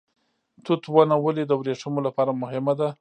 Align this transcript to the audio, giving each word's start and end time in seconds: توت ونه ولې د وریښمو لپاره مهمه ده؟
توت 0.65 0.83
ونه 0.93 1.15
ولې 1.19 1.43
د 1.47 1.51
وریښمو 1.59 2.05
لپاره 2.07 2.31
مهمه 2.41 2.73
ده؟ 2.79 2.89